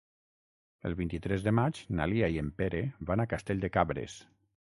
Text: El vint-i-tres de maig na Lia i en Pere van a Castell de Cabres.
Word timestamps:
El 0.89 0.95
vint-i-tres 1.01 1.45
de 1.47 1.53
maig 1.57 1.81
na 1.99 2.07
Lia 2.15 2.31
i 2.37 2.41
en 2.45 2.49
Pere 2.63 2.81
van 3.11 3.25
a 3.25 3.29
Castell 3.37 3.63
de 3.69 3.73
Cabres. 3.79 4.19